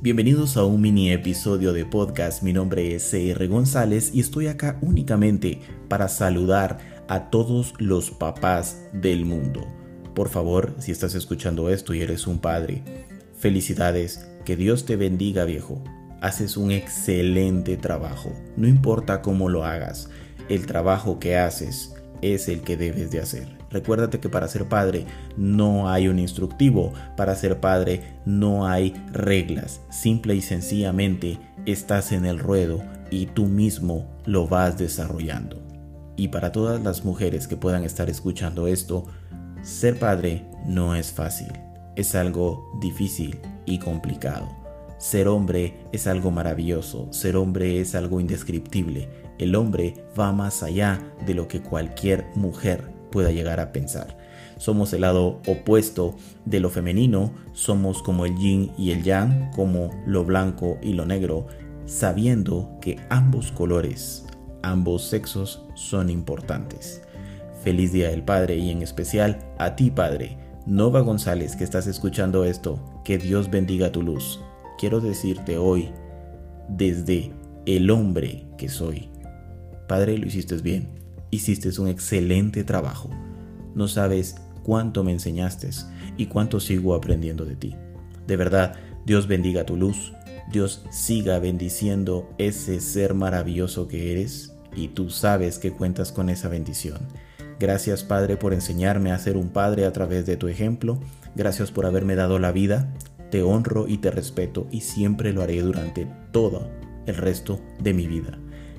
[0.00, 2.44] Bienvenidos a un mini episodio de podcast.
[2.44, 6.78] Mi nombre es CR González y estoy acá únicamente para saludar
[7.08, 9.66] a todos los papás del mundo.
[10.14, 12.84] Por favor, si estás escuchando esto y eres un padre,
[13.38, 15.82] felicidades, que Dios te bendiga viejo.
[16.20, 20.10] Haces un excelente trabajo, no importa cómo lo hagas,
[20.48, 23.48] el trabajo que haces es el que debes de hacer.
[23.70, 25.06] Recuérdate que para ser padre
[25.36, 32.24] no hay un instructivo, para ser padre no hay reglas, simple y sencillamente estás en
[32.24, 35.62] el ruedo y tú mismo lo vas desarrollando.
[36.16, 39.04] Y para todas las mujeres que puedan estar escuchando esto,
[39.62, 41.52] ser padre no es fácil,
[41.96, 44.48] es algo difícil y complicado.
[44.98, 49.08] Ser hombre es algo maravilloso, ser hombre es algo indescriptible.
[49.38, 54.16] El hombre va más allá de lo que cualquier mujer pueda llegar a pensar.
[54.56, 59.90] Somos el lado opuesto de lo femenino, somos como el yin y el yang, como
[60.06, 61.46] lo blanco y lo negro,
[61.86, 64.26] sabiendo que ambos colores,
[64.62, 67.02] ambos sexos son importantes.
[67.62, 70.36] Feliz Día del Padre y en especial a ti Padre,
[70.66, 74.40] Nova González que estás escuchando esto, que Dios bendiga tu luz
[74.78, 75.90] quiero decirte hoy,
[76.68, 77.32] desde
[77.66, 79.10] el hombre que soy,
[79.88, 80.88] Padre, lo hiciste bien,
[81.30, 83.10] hiciste un excelente trabajo.
[83.74, 85.70] No sabes cuánto me enseñaste
[86.16, 87.74] y cuánto sigo aprendiendo de ti.
[88.28, 90.12] De verdad, Dios bendiga tu luz,
[90.52, 96.48] Dios siga bendiciendo ese ser maravilloso que eres y tú sabes que cuentas con esa
[96.48, 96.98] bendición.
[97.58, 101.00] Gracias Padre por enseñarme a ser un padre a través de tu ejemplo.
[101.34, 102.94] Gracias por haberme dado la vida
[103.30, 106.68] te honro y te respeto y siempre lo haré durante todo
[107.06, 108.38] el resto de mi vida.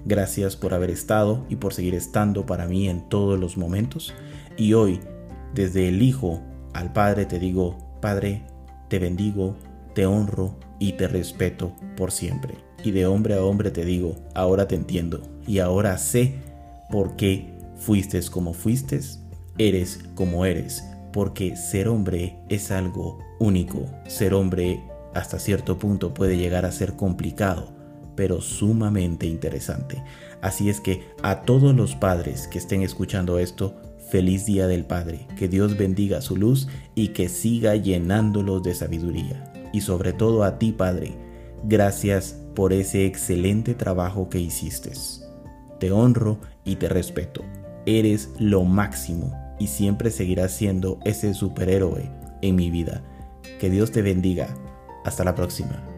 [0.09, 4.11] Gracias por haber estado y por seguir estando para mí en todos los momentos.
[4.57, 5.01] Y hoy,
[5.53, 6.41] desde el Hijo
[6.73, 8.41] al Padre, te digo, Padre,
[8.88, 9.55] te bendigo,
[9.93, 12.55] te honro y te respeto por siempre.
[12.83, 16.34] Y de hombre a hombre te digo, ahora te entiendo y ahora sé
[16.89, 19.00] por qué fuiste como fuiste,
[19.59, 23.85] eres como eres, porque ser hombre es algo único.
[24.07, 27.78] Ser hombre hasta cierto punto puede llegar a ser complicado,
[28.19, 30.03] pero sumamente interesante.
[30.41, 33.78] Así es que a todos los padres que estén escuchando esto,
[34.12, 39.53] feliz día del Padre, que Dios bendiga su luz y que siga llenándolos de sabiduría.
[39.72, 41.13] Y sobre todo a ti, Padre,
[41.63, 44.91] gracias por ese excelente trabajo que hiciste.
[45.79, 47.46] Te honro y te respeto.
[47.85, 53.02] Eres lo máximo y siempre seguirás siendo ese superhéroe en mi vida.
[53.62, 54.50] Que Dios te bendiga.
[55.06, 55.88] Hasta la próxima.